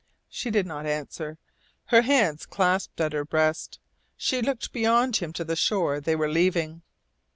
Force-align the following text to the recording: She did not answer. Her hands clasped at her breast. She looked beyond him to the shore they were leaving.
She 0.29 0.49
did 0.49 0.65
not 0.65 0.87
answer. 0.87 1.37
Her 1.89 2.01
hands 2.01 2.47
clasped 2.47 2.99
at 2.99 3.13
her 3.13 3.23
breast. 3.23 3.77
She 4.17 4.41
looked 4.41 4.73
beyond 4.73 5.17
him 5.17 5.31
to 5.33 5.43
the 5.43 5.55
shore 5.55 5.99
they 6.01 6.15
were 6.15 6.27
leaving. 6.27 6.81